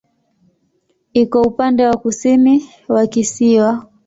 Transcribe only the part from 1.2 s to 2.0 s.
upande wa